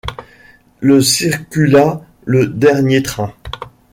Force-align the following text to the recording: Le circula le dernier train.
Le 0.79 0.99
circula 0.99 2.01
le 2.25 2.47
dernier 2.47 3.03
train. 3.03 3.35